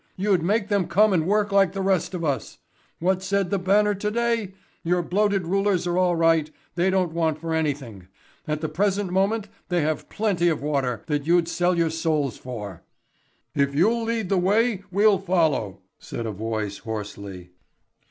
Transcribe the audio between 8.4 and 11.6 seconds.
At the present moment they have plenty of the water that you'd